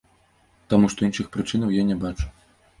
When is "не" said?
1.93-2.01